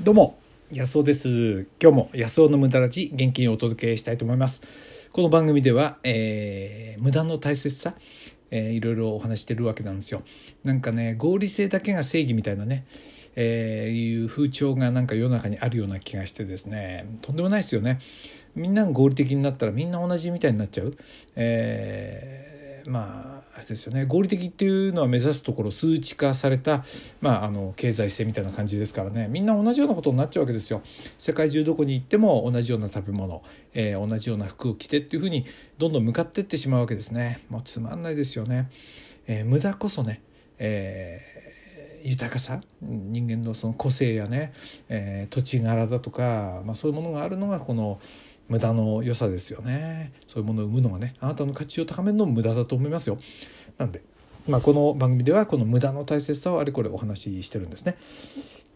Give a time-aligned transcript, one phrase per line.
[0.00, 0.38] どうも
[0.70, 1.66] 安尾です。
[1.82, 4.62] 今日も安尾の無駄ラジ元気にお届けしたいと思います。
[5.10, 7.94] この番組では、えー、無駄の大切さ、
[8.52, 10.22] えー、いろいろお話してるわけなんですよ。
[10.62, 12.86] なんかね合理性だけが正義みたいなね
[13.34, 17.98] えー、いう風潮がなんか世の中にあるような気がしてですねとんでもないですよね。
[18.54, 20.96] みんなが合理的になったらみんな同じみたいになっちゃう、
[21.34, 22.57] えー、
[22.88, 26.84] まああれですよね合理的っていうのは目指すところ数値化された、
[27.20, 30.82] まあ、あの経済性みたいな感じですからねみんな同じようなことになっちゃうわけですよ。
[31.18, 33.42] 世界中どこに行っても同じような食べ物、
[33.74, 35.46] えー、同じような服を着てっていうふうに
[35.76, 37.40] どんどん向かってってしまうわけですね。
[37.50, 38.70] もうつまんないですよね。
[39.26, 40.22] えー、無駄こそね、
[40.58, 44.52] えー、豊かさ人間のその個性やね、
[44.88, 48.00] えー、土地柄だとか、まあ、そういうものがあるのがこの
[48.48, 50.12] 無駄の良さですよね。
[50.26, 53.18] そういうものを生むのがねあなたの価値を高めるのも無駄だと思いますよ。
[53.76, 54.02] なんで、
[54.48, 57.96] まあ、この番組ではこの無駄の大切さをあれこれお話ししてるんですね。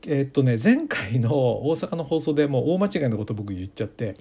[0.06, 4.16] え、っとね前回の大阪の放送でもう大間違いのこと僕言っちゃって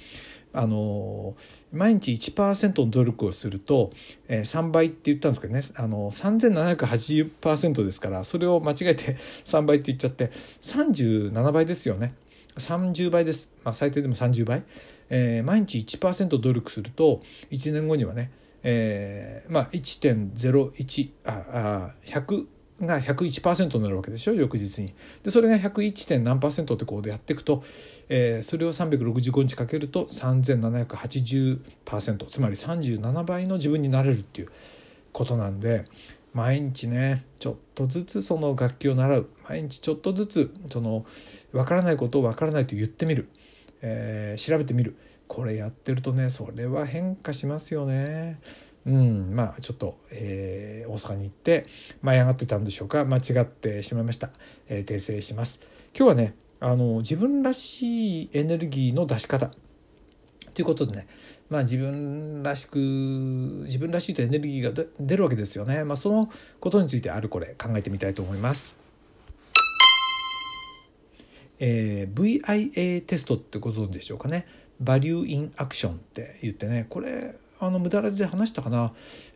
[0.53, 1.35] あの
[1.71, 3.91] 毎日1%の努力をすると、
[4.27, 5.61] えー、3倍って言ったんですけどね。
[5.75, 12.13] あの3780%ですからそれを間違えて 3倍って言っちゃって37倍ですよね。
[12.57, 14.63] 30倍です、まあ、最低でも30倍。
[15.11, 18.31] えー、毎日1%努力すると1年後にはね、
[18.63, 22.47] えー、まあ1.01ああ100
[22.81, 24.95] が101%になるわけでしょ翌日に。
[25.23, 26.07] でそれが 101.
[26.07, 27.63] 点何パーセントってこうやっていくと、
[28.09, 34.49] えー、それを365日かけると3780%つまり37倍の自分になれるっていう
[35.11, 35.85] ことなんで
[36.33, 41.05] 毎日ねちょっとずつその楽器を習う毎日ちょっとずつその
[41.51, 43.27] 分からないことを分からないと言ってみる。
[43.81, 44.95] えー、調べてみる。
[45.27, 48.39] これやってるとねそれは変化しますよね。
[48.85, 49.33] うん。
[49.33, 51.67] まあちょっと、えー、大阪に行って
[52.01, 53.05] 舞い上がってたんでしょうか。
[53.05, 54.29] 間違ってしまいました、
[54.67, 55.61] えー、訂正します。
[55.95, 59.51] 今日はねあの自分らしいエネルギーの出し方。
[60.53, 61.07] ということでね
[61.49, 65.85] まあ自分らしく自分らしいとエネルギーが出るわけですよね。
[65.85, 68.75] まあそのことについてあるこれ考えてみたいと思います。
[71.63, 74.47] えー、VIA テストってご存知でしょうかね。
[74.79, 76.87] バリューインアクションって言ってね。
[76.89, 78.93] これあの無駄らずで話したかな。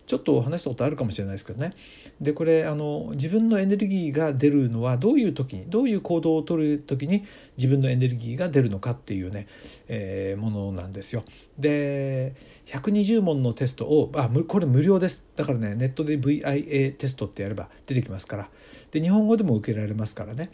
[0.08, 1.76] ちょっと話したことあるかもしれないですけどね。
[2.20, 7.26] でこれあの自分のエネルギーが出るのはどういう時にどういう行動をとる時に
[7.58, 9.46] 自分のエネルギーが出るのかっていうね、
[9.88, 11.24] えー、ものなんですよ。
[11.60, 12.34] で
[12.66, 15.24] 120問のテストをあこれ無料です。
[15.36, 18.50] だからねネットで VIA テストってやれば出てきますから。
[18.90, 20.50] で日本語でも受けられますからね。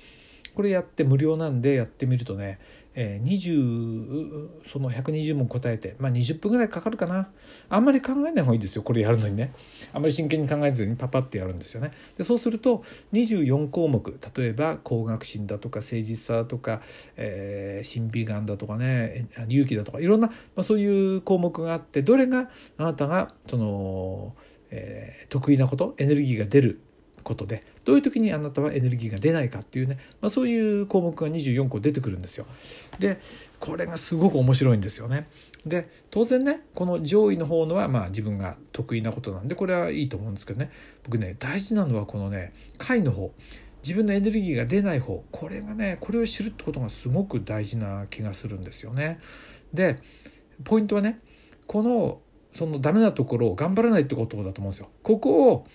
[0.56, 2.60] これやって無料なんでやってみるとね、
[2.94, 7.30] えー、20その120問答えて、まあ、20分ぐらいかかるかな。
[7.70, 9.54] あんまり考えない方がいいですよこれやるのにね。
[9.94, 11.92] あんまり真剣に考えずにパパってやるんですよね。
[12.18, 16.82] でそうすると24項目例えば工学心だとか誠実さだとか、
[17.16, 24.36] えー、神秘眼だとかね勇気だとかいろんな、まあ、そういう項目があってどれがあなたがその、
[24.70, 26.82] えー、得意なことエネルギーが出る
[27.22, 32.46] ことでどういう時にあなたはエネルギーが出ないかっていうね、まあ、そういう項目が24個出てくるんですよ。
[33.00, 33.20] で
[33.60, 35.28] これがすごく面白いんですよね。
[35.66, 40.72] で当然ねこの上位の方のはまあ自分が得意なことなんでこれはいいと思うんですけどね
[41.04, 43.32] 僕ね大事なのはこのね下位の方
[43.84, 49.20] 自分のエネルギーが出ない方これがねこれを知るってことがすごく大事な気がするんですよね。
[49.74, 50.00] で
[50.64, 51.20] ポイントはね
[51.68, 52.22] この
[52.54, 54.90] そのダメなところを頑張らないってことだと思うんですよ。
[55.04, 55.68] ここを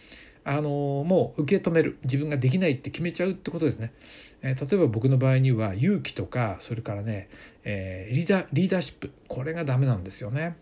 [0.48, 0.70] あの
[1.04, 1.98] もう受け止める。
[2.04, 3.92] 自分ができないって決めちゃうってことですね、
[4.42, 7.28] えー、例えば僕の場合には勇気とかそれからね、
[7.64, 9.10] えー、リーダーリーダーシップ。
[9.26, 10.56] これがダメなんですよね。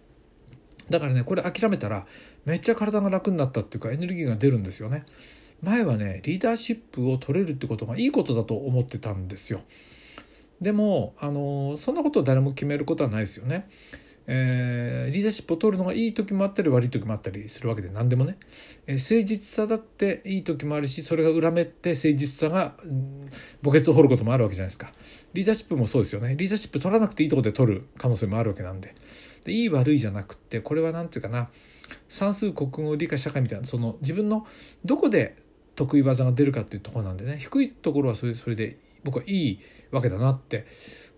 [0.88, 2.06] だからねこれ諦めたら
[2.46, 5.04] めっちゃ体が楽になったっていうかエネルギーが出るんですよね。
[5.62, 9.60] 前はねリーダーシップを取れるってことがいいことだと思ってたんですよ。
[10.62, 13.68] でもあのそんなことを誰も決めることはないですよね。
[14.26, 18.38] えー、リーダーシップを取るのがいい時もあったり悪い時もあったりするわけで何でもね、
[18.86, 23.30] えー、誠実さだっていい時もあるしそれが裏目って誠実さが、うん、
[23.62, 24.92] 墓穴を掘ることもあるわけじゃないですか。
[25.34, 26.36] リーダーシップもそうですよね。
[26.36, 28.94] リーダーシップ取らなくていいとこで取る可能性もあるわけなんで。
[29.44, 31.50] でいい悪いじゃなくってこれは何て言うかな。
[32.08, 34.46] 算数国語理科社会みたいなその自分の
[34.84, 35.36] どこで
[35.74, 37.38] 得意技が出るかっていうとこなんでね。
[37.38, 39.60] 低いところはそれそれで僕はいい
[39.90, 40.66] わけだなって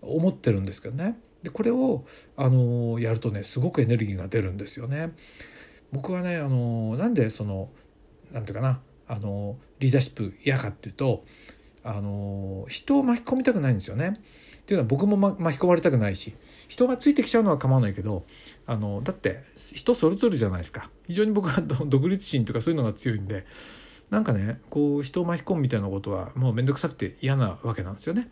[0.01, 1.17] 思ってるんですけどね。
[1.43, 2.05] でこれを
[2.35, 5.13] あのやるとねすごくエネルギーが出るんですよね。
[5.91, 7.69] 僕はねあのなんでその
[8.31, 11.23] なんていうかなあのリーダーシップ嫌かっていうと
[11.83, 14.19] あの人を巻き込みたくないんですよね。
[14.57, 16.35] っていうのは僕も、巻き込まれたくないし
[16.67, 18.25] 人がついてきちゃうのは構わないけど
[18.65, 23.45] あのだって人それぞれじゃないですか非常に僕は 独立心とかそういうのが強いんで
[24.09, 28.27] なんかねこう人を巻き込むみたいなことはもう面倒くさくて嫌なわけなんですよね。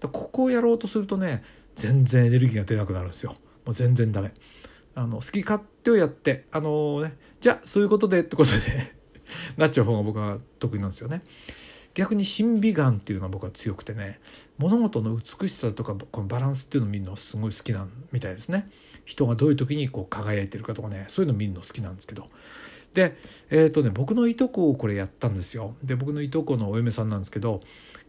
[0.00, 1.42] ここをやろうとするとね
[1.80, 3.32] 全然エネルギーが出なくなるんですよ。
[3.64, 4.32] もう全然ダメ。
[4.94, 8.58] あの好き勝手をやってあのねじゃあそういうことでってことで
[9.56, 11.22] なっちゃう方が僕は得意なんですよね。
[11.94, 14.20] 逆に審美眼っていうのは僕は強くてね
[14.58, 18.68] 物事の美しさとかこのバランスっていうのを見るのすごい好きなんみたいですね
[19.04, 22.28] 人がどういう時にこう輝いてるかとかねそういうのを見るの好きなんですけど
[22.94, 23.16] で
[23.50, 25.74] え、ー、とね僕のいとこをこれやったんですよ。
[25.82, 27.60] で僕のいとこのお嫁さんなんですけど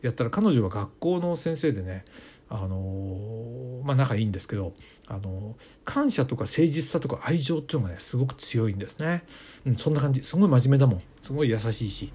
[0.02, 2.04] やったら彼女は学校の先生でね
[2.50, 4.74] あのまあ仲いいんですけど、
[5.08, 5.56] あの
[5.86, 9.24] 感謝とか誠実さとか愛情っていうのがねすごく強いんですね、
[9.66, 10.24] うん、そんな感じ。
[10.24, 11.02] すごい真面目だもん。
[11.22, 12.12] すごい優しいし。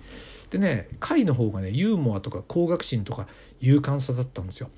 [0.50, 3.26] でね会の方がねユーモアとか高学心とか
[3.60, 4.70] 勇敢さだったんですよ。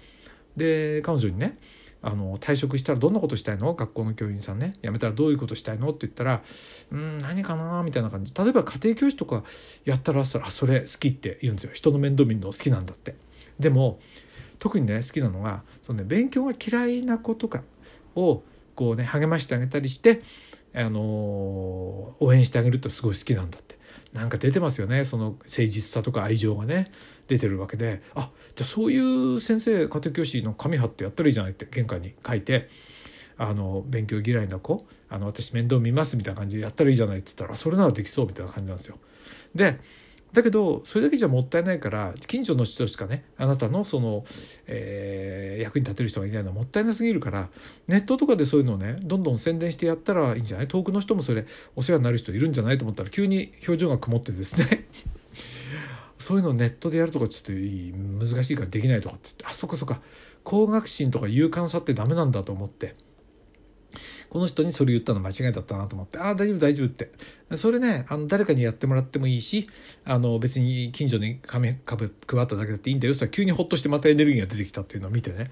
[0.56, 1.58] で彼女にね
[2.00, 3.74] あの退職したらどんなことしたいの？
[3.74, 4.74] 学校の教員さんね。
[4.82, 5.88] 辞めたらどういうことしたいの？
[5.90, 6.42] って言ったら
[6.92, 8.32] 「うん何かな?」みたいな感じ。
[8.34, 9.42] 例えば家庭教師とか
[9.84, 11.70] やったらそそれ好きって言うんですよ。
[11.72, 13.16] 人の面倒見るの好きなんだって。
[13.58, 13.98] でも
[14.58, 17.62] 特にね好きなのがその、ね、勉強が嫌いな子とか
[18.14, 18.42] を
[18.74, 20.20] こうね励ましてあげたりして、
[20.74, 23.67] あのー、応援してあげるってすごい好きなんだって。
[24.12, 26.90] なんか出てますよねその誠実さとか愛情がね
[27.26, 32.68] 出てるわけであじゃあそういう先生家庭教師の紙貼ってやったらいいじゃないって玄関に書いて
[33.36, 38.98] あの勉強嫌いな子あの私面倒見ますみたいな感じでやったらいいじゃないって言ったらそれならできそうみたいな感じなんですよ。
[39.54, 39.78] で
[40.32, 44.24] だけどそれだけじゃもったいないから近所の人しかねあなたのその、
[44.66, 47.48] えー、役に立てる人がいないのはもったいなすぎるから
[47.86, 50.68] ネットとかでそういうのをねどんどん宣伝してやったらいいんじゃない？
[50.68, 51.46] 遠くの人もそれ
[51.76, 52.78] お世話になる人いるんじゃない？
[52.78, 54.86] と思ったら急に表情が曇ってですね。
[56.18, 57.52] そういうのをネットでやるとかちょっと
[58.26, 60.00] 難しいからできないとかってってあそこそっか。
[60.44, 62.94] 高学心とか勇敢さってダメなんだと思って。
[64.30, 67.10] この人にそれ言ったの間違いだったなと思って、ああ、大丈夫大丈夫って。
[67.56, 69.68] それね、あの、誰かにやってもらってもいいし、
[70.04, 71.74] あの、別に近所に紙配
[72.06, 72.10] っ
[72.46, 73.14] ただけだっていいんだよ。
[73.14, 75.50] そしたら急にほっとしてまたエネルギーが出てきたっていうのを見てね。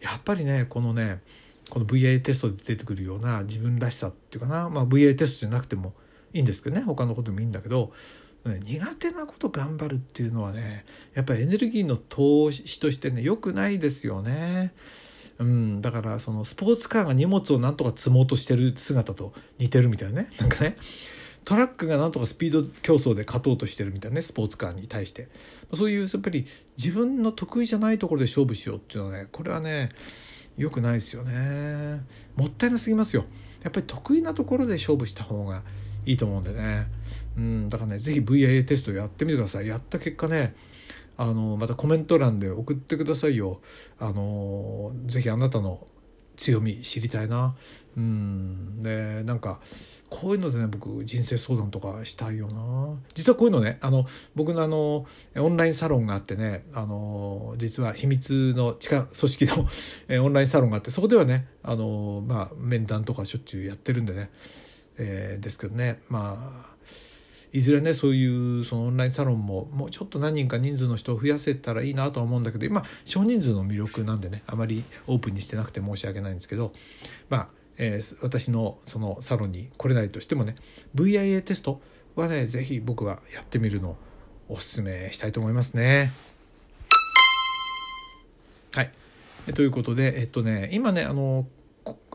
[0.00, 1.20] やっぱりね、このね、
[1.70, 5.94] この VIA テストで出てくるような自分らしさっていうかな、まあ VIA テストじゃなくても
[6.32, 7.92] いいんですけどね、他のことでもいいんだけど、
[8.44, 10.84] 苦手なこと頑張るっていうのはね
[11.14, 14.74] やっぱりエネルギーの投資としてね良くないですよね。
[15.38, 20.30] うん、だからそのスポーツカーが荷物をなんとか積もうとしてる姿と似てるみたいなね。
[20.38, 20.76] なんかね。
[21.44, 25.28] トラックがなんとかスピード競争で勝とうとしてるみたいなねスポーツカーに対して。
[25.74, 26.46] そういうやっぱり
[26.78, 29.90] 自分の得意じゃないところで勝負しようっていうのはねこれはね
[30.56, 32.00] 良くないですよね。
[32.36, 33.26] もったいなすぎますよ。
[33.62, 35.62] やっぱり得意なところで勝負した方が
[36.06, 36.86] いいと思うんでね。
[37.36, 39.66] うんだからね是非 VIA テストやってみてください。
[39.66, 40.54] やった結果ね
[41.16, 43.60] あのまたコメント欄で送ってくださいよ。
[43.98, 45.86] あのぜひあなたの
[46.36, 47.54] 強み知りたいな。
[47.96, 49.60] うんでなんか
[50.10, 52.96] こういうのでね僕人生相談とかしたいよな。
[53.14, 55.06] 実はこういうのねあの僕のあの
[55.36, 59.46] オンラインサロンがあってねあの実は秘密の地下組織
[60.10, 64.30] の オンラインサロンがあってそこではねあの、まあ、面談とかしょっちゅうやってるんでね、
[64.96, 66.74] えー、ですけどねまあ
[67.54, 76.72] いずれねそういうそのオンラインサロンももうちょっと何人か人数の人を増やせたらいいなとは思うんだけど今少人数の魅力なんでねあまりオープンにしてなくて申し訳ないんですけど
[77.30, 77.48] まあ、
[77.78, 80.56] えー、私のそのサロンに来れないとしてもね
[80.96, 81.80] VIA テスト
[82.16, 83.96] はね是非僕はやってみるのを
[84.48, 86.10] おすすめしたいと思いますね。
[88.74, 88.90] はい。
[89.54, 91.46] ということで、えっとね、今ね、あの、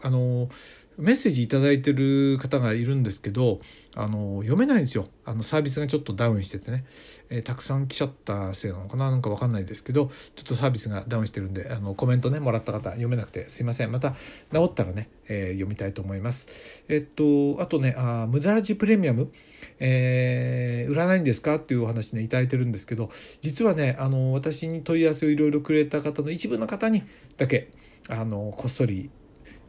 [0.02, 0.50] あの
[0.98, 3.62] メッセージ頂いてる方がいるんですけど
[3.96, 5.08] あの読めないんですよ。
[5.24, 6.84] あのサービスがちょっとダウンしててね、
[7.30, 9.10] えー、たくさん来ちゃったせいなのかな？
[9.10, 13.94] なんか分かんないですけどちょっとサービスがダウンしてるんであのコメントねもらった方読めなくてすいません。
[13.94, 14.12] また
[14.52, 16.84] 治ったらね、えー、読みたいと思います。
[16.90, 19.32] えっとあとねあ無駄ラジプレミアム、
[19.80, 21.56] えー、売らないんですか？
[21.56, 23.10] っていうお話ね頂いてるんですけど
[23.40, 27.04] 実はねあの私に問い合わせをいろいろくれた方の一部の方に
[27.38, 27.72] だけ
[28.10, 29.12] あのこっそり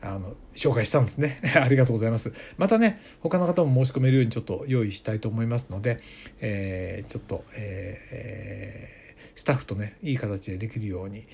[0.03, 1.41] あの紹介したんですね。
[1.63, 2.33] ありがとうございます。
[2.57, 5.99] またね他の方も申し込めるようにちょっと用意したいと思いますので、
[6.41, 11.27] えー、ちょっと、えー、スタッフとねいい形でできるように、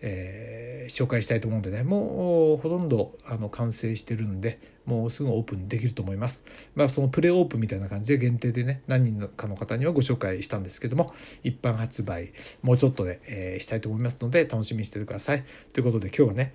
[0.00, 6.44] えー、紹介したいと思うんでねもうほとんどあの完成してるんでもうすぐオープンできると思います。
[6.74, 15.44] まあそのプレオープンみたいな感じで限定でね何人かの方にはご紹介したんですけども一般発売もうちょっとで、えー、したいと思いますので楽しみにしててください。
[15.72, 16.52] ということで今日はね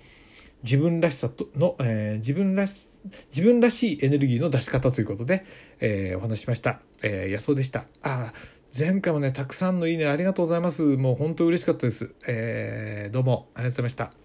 [0.64, 2.88] 自分らしさとの、えー、自分らし
[3.28, 5.44] 自分らしいエネルギーの出し方ということで、
[5.78, 6.80] えー、お話しました。
[7.02, 7.86] えー、野草でした。
[8.02, 8.32] あ
[8.76, 10.82] 前回もね、たくさんのいいねありがとうございます。
[10.82, 12.14] もう本当嬉しかったです。
[12.26, 14.23] えー、どうもありがとうございました。